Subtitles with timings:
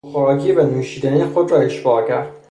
[0.03, 2.33] با خوراکی و نوشیدنی خودش را اشباع کرد.